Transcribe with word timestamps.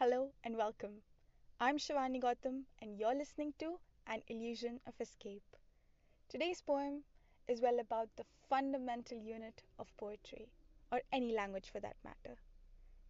Hello 0.00 0.30
and 0.44 0.56
welcome. 0.56 1.02
I'm 1.58 1.76
Shivani 1.76 2.22
Gautam, 2.22 2.66
and 2.80 2.96
you're 2.96 3.16
listening 3.16 3.52
to 3.58 3.80
An 4.06 4.22
Illusion 4.28 4.78
of 4.86 4.94
Escape. 5.00 5.56
Today's 6.28 6.62
poem 6.62 7.02
is 7.48 7.60
well 7.60 7.80
about 7.80 8.08
the 8.16 8.22
fundamental 8.48 9.18
unit 9.18 9.64
of 9.76 9.88
poetry, 9.96 10.52
or 10.92 11.00
any 11.12 11.34
language 11.34 11.70
for 11.72 11.80
that 11.80 11.96
matter. 12.04 12.36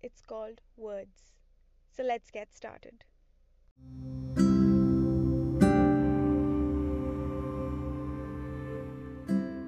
It's 0.00 0.22
called 0.22 0.62
words. 0.78 1.34
So 1.94 2.02
let's 2.04 2.30
get 2.30 2.54
started. 2.54 3.04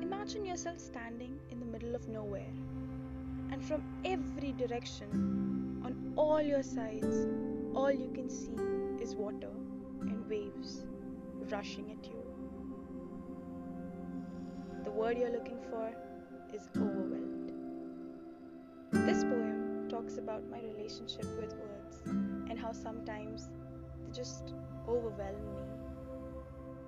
Imagine 0.00 0.46
yourself 0.46 0.78
standing 0.80 1.38
in 1.50 1.60
the 1.60 1.66
middle 1.66 1.94
of 1.94 2.08
nowhere, 2.08 2.54
and 3.52 3.62
from 3.62 3.82
every 4.06 4.52
direction, 4.52 5.69
on 5.90 6.12
all 6.16 6.40
your 6.40 6.62
sides, 6.62 7.26
all 7.74 7.90
you 7.90 8.10
can 8.14 8.28
see 8.28 8.56
is 9.02 9.14
water 9.14 9.50
and 10.02 10.28
waves 10.28 10.84
rushing 11.50 11.90
at 11.90 12.06
you. 12.06 12.22
The 14.84 14.90
word 14.90 15.18
you're 15.18 15.32
looking 15.32 15.60
for 15.70 15.92
is 16.54 16.68
overwhelmed. 16.76 17.52
This 18.92 19.24
poem 19.24 19.88
talks 19.88 20.18
about 20.18 20.48
my 20.50 20.60
relationship 20.60 21.26
with 21.40 21.54
words 21.54 22.02
and 22.06 22.58
how 22.58 22.72
sometimes 22.72 23.48
they 24.00 24.12
just 24.12 24.54
overwhelm 24.88 25.44
me. 25.46 25.62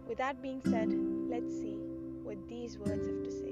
With 0.08 0.18
that 0.18 0.42
being 0.42 0.60
said, 0.60 0.92
let's 1.28 1.52
see 1.54 1.76
what 2.22 2.36
these 2.48 2.78
words 2.78 3.06
have 3.06 3.22
to 3.22 3.30
say. 3.30 3.51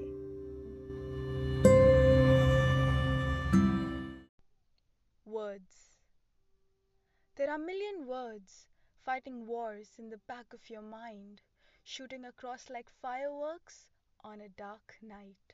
There 7.51 7.59
are 7.59 7.63
a 7.63 7.65
million 7.65 8.07
words 8.07 8.65
fighting 9.03 9.45
wars 9.45 9.99
in 9.99 10.09
the 10.09 10.19
back 10.19 10.53
of 10.53 10.69
your 10.69 10.81
mind, 10.81 11.41
shooting 11.83 12.23
across 12.23 12.69
like 12.69 12.89
fireworks 12.89 13.89
on 14.23 14.39
a 14.39 14.47
dark 14.47 14.97
night. 15.01 15.51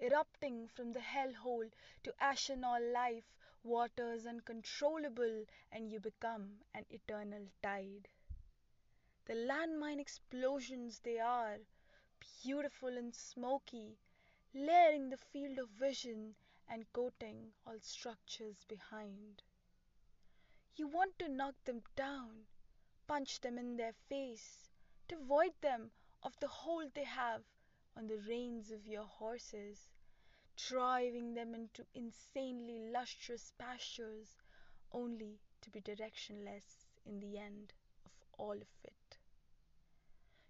Erupting 0.00 0.68
from 0.68 0.94
the 0.94 1.00
hell 1.00 1.34
hole 1.34 1.68
to 2.04 2.14
ashen 2.18 2.64
all 2.64 2.80
life, 2.80 3.36
waters 3.62 4.26
uncontrollable, 4.26 5.44
and 5.70 5.92
you 5.92 6.00
become 6.00 6.62
an 6.72 6.86
eternal 6.88 7.46
tide. 7.62 8.08
The 9.26 9.34
landmine 9.34 10.00
explosions 10.00 11.00
they 11.00 11.18
are, 11.18 11.58
beautiful 12.42 12.96
and 12.96 13.14
smoky, 13.14 13.98
layering 14.54 15.10
the 15.10 15.18
field 15.18 15.58
of 15.58 15.68
vision 15.68 16.36
and 16.70 16.90
coating 16.94 17.52
all 17.66 17.80
structures 17.80 18.64
behind. 18.66 19.42
You 20.74 20.86
want 20.88 21.18
to 21.18 21.28
knock 21.28 21.54
them 21.64 21.82
down, 21.96 22.46
punch 23.06 23.40
them 23.40 23.58
in 23.58 23.76
their 23.76 23.92
face, 24.08 24.70
to 25.08 25.16
void 25.16 25.52
them 25.60 25.90
of 26.22 26.38
the 26.40 26.48
hold 26.48 26.94
they 26.94 27.04
have 27.04 27.42
on 27.94 28.06
the 28.06 28.16
reins 28.16 28.70
of 28.70 28.86
your 28.86 29.04
horses, 29.04 29.90
driving 30.56 31.34
them 31.34 31.54
into 31.54 31.84
insanely 31.94 32.90
lustrous 32.90 33.52
pastures, 33.58 34.40
only 34.92 35.40
to 35.60 35.70
be 35.70 35.80
directionless 35.82 36.86
in 37.04 37.20
the 37.20 37.36
end 37.36 37.74
of 38.06 38.12
all 38.38 38.56
of 38.56 38.68
it. 38.84 39.18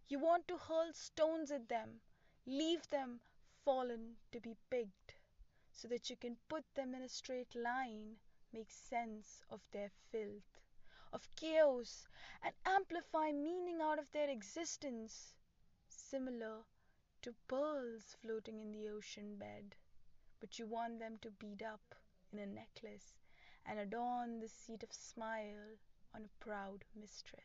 You 0.06 0.20
want 0.20 0.46
to 0.48 0.56
hurl 0.56 0.92
stones 0.92 1.50
at 1.50 1.68
them, 1.68 2.00
leave 2.46 2.88
them 2.90 3.20
fallen 3.64 4.16
to 4.30 4.40
be 4.40 4.56
picked, 4.70 5.16
so 5.72 5.88
that 5.88 6.10
you 6.10 6.16
can 6.16 6.36
put 6.48 6.64
them 6.74 6.94
in 6.94 7.02
a 7.02 7.08
straight 7.08 7.54
line, 7.56 8.16
make 8.52 8.70
sense 8.70 9.42
of 9.50 9.60
their 9.72 9.90
filth, 10.10 10.60
of 11.12 11.28
chaos, 11.36 12.08
and 12.42 12.54
amplify 12.64 13.32
meaning 13.32 13.80
out 13.82 13.98
of 13.98 14.10
their 14.12 14.28
existence, 14.28 15.34
similar 15.88 16.64
to 17.22 17.34
pearls 17.48 18.16
floating 18.20 18.60
in 18.60 18.72
the 18.72 18.88
ocean 18.88 19.36
bed. 19.36 19.76
But 20.40 20.58
you 20.58 20.66
want 20.66 20.98
them 20.98 21.18
to 21.22 21.30
bead 21.30 21.62
up 21.62 21.94
in 22.32 22.38
a 22.38 22.46
necklace 22.46 23.14
and 23.64 23.78
adorn 23.78 24.40
the 24.40 24.48
seat 24.48 24.82
of 24.82 24.92
smile 24.92 25.76
on 26.14 26.24
a 26.24 26.44
proud 26.44 26.84
mistress. 26.98 27.44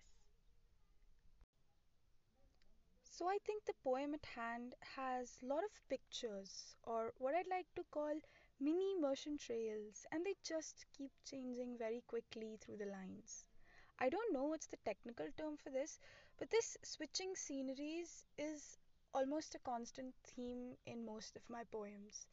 So 3.03 3.27
I 3.27 3.37
think 3.45 3.65
the 3.65 3.73
poem 3.83 4.13
at 4.13 4.25
hand 4.35 4.75
has 4.95 5.39
a 5.41 5.45
lot 5.47 5.63
of 5.63 5.89
pictures, 5.89 6.75
or 6.83 7.13
what 7.17 7.33
I'd 7.33 7.47
like 7.49 7.65
to 7.75 7.83
call 7.89 8.19
mini 8.59 8.93
immersion 8.97 9.37
trails, 9.37 10.05
and 10.11 10.25
they 10.25 10.35
just 10.43 10.85
keep 10.97 11.11
changing 11.23 11.77
very 11.77 12.03
quickly 12.07 12.57
through 12.59 12.77
the 12.77 12.85
lines. 12.85 13.45
I 13.99 14.09
don't 14.09 14.33
know 14.33 14.45
what's 14.45 14.67
the 14.67 14.77
technical 14.85 15.27
term 15.37 15.57
for 15.57 15.69
this, 15.69 15.99
but 16.37 16.49
this 16.49 16.77
switching 16.83 17.35
sceneries 17.35 18.25
is 18.37 18.77
almost 19.13 19.55
a 19.55 19.59
constant 19.59 20.13
theme 20.23 20.77
in 20.85 21.05
most 21.05 21.35
of 21.35 21.49
my 21.49 21.63
poems. 21.71 22.27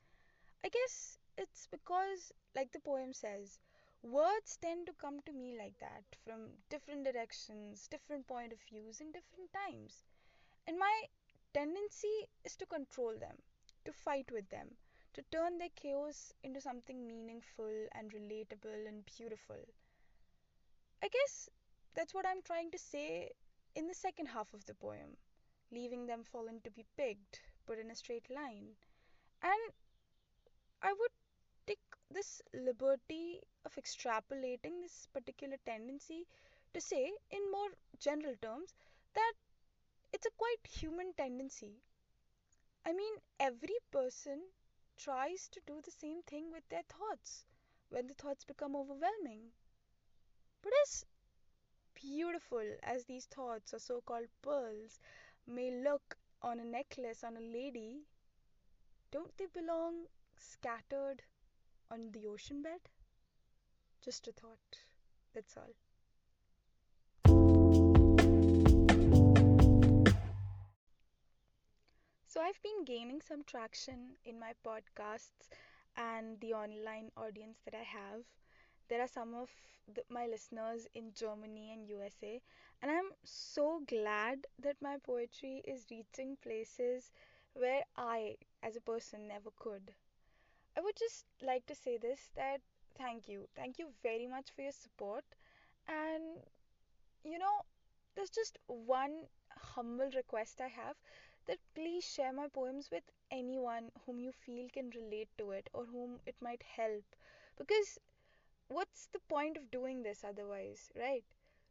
I 0.65 0.69
guess 0.69 1.19
it's 1.37 1.67
because, 1.71 2.33
like 2.55 2.73
the 2.73 2.81
poem 2.81 3.13
says, 3.13 3.59
words 4.03 4.59
tend 4.61 4.87
to 4.87 4.93
come 4.95 5.21
to 5.27 5.33
me 5.33 5.57
like 5.59 5.79
that 5.81 6.05
from 6.25 6.59
different 6.69 7.05
directions, 7.05 7.89
different 7.89 8.27
point 8.27 8.53
of 8.53 8.59
views, 8.69 9.01
in 9.01 9.13
different 9.13 9.53
times. 9.53 10.05
And 10.67 10.79
my 10.79 11.05
tendency 11.53 12.29
is 12.45 12.57
to 12.57 12.67
control 12.67 13.13
them, 13.19 13.37
to 13.85 13.93
fight 13.93 14.31
with 14.33 14.49
them, 14.51 14.77
to 15.15 15.23
turn 15.31 15.59
their 15.59 15.73
chaos 15.77 16.33
into 16.43 16.61
something 16.61 17.07
meaningful 17.07 17.71
and 17.93 18.13
relatable 18.13 18.87
and 18.87 19.07
beautiful. 19.17 19.57
I 21.03 21.09
guess 21.09 21.49
that's 21.95 22.13
what 22.15 22.27
I'm 22.27 22.43
trying 22.43 22.71
to 22.73 22.79
say 22.79 23.31
in 23.77 23.87
the 23.87 23.95
second 23.95 24.27
half 24.27 24.53
of 24.53 24.65
the 24.67 24.75
poem, 24.75 25.17
leaving 25.71 26.07
them 26.07 26.25
fallen 26.25 26.61
to 26.65 26.71
be 26.71 26.85
picked, 26.97 27.41
put 27.67 27.79
in 27.79 27.91
a 27.91 27.95
straight 27.95 28.29
line. 28.29 28.75
And 29.43 29.73
I 30.83 30.93
would 30.93 31.11
take 31.67 31.79
this 32.11 32.43
liberty 32.53 33.41
of 33.65 33.75
extrapolating 33.77 34.83
this 34.83 35.07
particular 35.13 35.57
tendency 35.65 36.27
to 36.73 36.81
say, 36.81 37.13
in 37.31 37.51
more 37.53 37.71
general 38.01 38.35
terms, 38.43 38.75
that 39.15 39.33
it's 40.13 40.27
a 40.27 40.37
quite 40.37 40.81
human 40.81 41.13
tendency. 41.17 41.83
I 42.85 42.93
mean, 42.93 43.15
every 43.39 43.79
person 43.93 44.41
tries 44.97 45.49
to 45.49 45.61
do 45.67 45.81
the 45.83 45.91
same 45.91 46.23
thing 46.23 46.51
with 46.53 46.69
their 46.69 46.83
thoughts 46.89 47.45
when 47.89 48.07
the 48.07 48.15
thoughts 48.15 48.45
become 48.45 48.77
overwhelming. 48.77 49.53
But 50.63 50.73
as 50.83 51.05
beautiful 51.95 52.65
as 52.83 53.05
these 53.05 53.27
thoughts 53.27 53.75
or 53.75 53.79
so 53.79 54.01
called 54.01 54.29
pearls 54.43 54.99
may 55.47 55.71
look 55.71 56.17
on 56.43 56.61
a 56.61 56.65
necklace 56.65 57.23
on 57.25 57.37
a 57.37 57.41
lady, 57.41 58.07
don't 59.11 59.37
they 59.37 59.47
belong 59.47 60.07
scattered 60.37 61.23
on 61.91 62.11
the 62.13 62.27
ocean 62.27 62.63
bed? 62.63 62.81
Just 64.01 64.29
a 64.29 64.33
thought. 64.33 64.79
That's 65.35 65.57
all. 65.57 65.75
I've 72.45 72.63
been 72.63 72.85
gaining 72.85 73.23
some 73.23 73.43
traction 73.45 74.17
in 74.25 74.39
my 74.39 74.53
podcasts 74.65 75.49
and 75.97 76.39
the 76.41 76.53
online 76.53 77.11
audience 77.17 77.59
that 77.65 77.75
I 77.75 77.83
have. 77.83 78.21
There 78.89 79.01
are 79.01 79.09
some 79.09 79.35
of 79.35 79.49
the, 79.95 80.03
my 80.11 80.27
listeners 80.27 80.87
in 80.95 81.13
Germany 81.15 81.73
and 81.73 81.89
USA, 81.89 82.43
and 82.83 82.91
I'm 82.91 83.11
so 83.25 83.81
glad 83.89 84.47
that 84.63 84.77
my 84.83 84.99
poetry 84.99 85.63
is 85.65 85.87
reaching 85.91 86.37
places 86.43 87.11
where 87.55 87.83
I, 87.97 88.37
as 88.63 88.77
a 88.77 88.83
person, 88.83 89.27
never 89.27 89.51
could. 89.59 89.95
I 90.77 90.83
would 90.83 90.97
just 90.97 91.25
like 91.43 91.67
to 91.67 91.75
say 91.75 91.97
this 91.97 92.31
that 92.37 92.61
thank 92.99 93.29
you. 93.29 93.49
Thank 93.57 93.79
you 93.79 93.89
very 94.03 94.27
much 94.27 94.51
for 94.55 94.63
your 94.63 94.73
support. 94.73 95.25
And 95.89 96.43
you 97.25 97.39
know, 97.39 97.57
there's 98.15 98.31
just 98.31 98.59
one 98.67 99.27
humble 99.57 100.11
request 100.15 100.61
I 100.61 100.69
have 100.69 100.97
that 101.47 101.59
please 101.75 102.05
share 102.05 102.33
my 102.33 102.49
poems 102.49 102.91
with 102.91 103.05
anyone 103.31 103.91
whom 104.07 104.21
you 104.21 104.33
feel 104.33 104.69
can 104.73 104.91
relate 104.91 105.29
to 105.39 105.51
it 105.53 105.69
or 105.73 105.85
whom 105.87 106.21
it 106.27 106.37
might 106.41 106.63
help. 106.63 107.05
Because 107.57 107.99
what's 108.69 109.07
the 109.07 109.21
point 109.21 109.57
of 109.57 109.71
doing 109.71 110.03
this 110.03 110.25
otherwise, 110.25 110.91
right? 110.97 111.25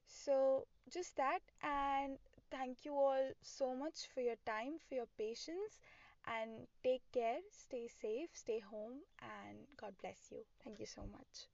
So, 0.07 0.67
just 0.89 1.15
that, 1.17 1.39
and 1.61 2.17
thank 2.51 2.85
you 2.85 2.93
all 2.95 3.31
so 3.41 3.75
much 3.75 4.07
for 4.13 4.21
your 4.21 4.37
time, 4.45 4.79
for 4.89 4.95
your 4.95 5.07
patience, 5.17 5.79
and 6.25 6.67
take 6.83 7.03
care, 7.11 7.39
stay 7.51 7.87
safe, 7.87 8.29
stay 8.33 8.59
home, 8.59 8.99
and 9.21 9.57
God 9.77 9.93
bless 10.01 10.31
you. 10.31 10.45
Thank 10.63 10.79
you 10.79 10.85
so 10.87 11.03
much. 11.11 11.47